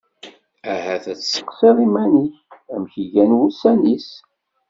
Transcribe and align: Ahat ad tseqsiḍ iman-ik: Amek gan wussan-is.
Ahat 0.73 1.05
ad 1.11 1.17
tseqsiḍ 1.19 1.77
iman-ik: 1.85 2.35
Amek 2.73 2.93
gan 3.13 3.31
wussan-is. 3.39 4.09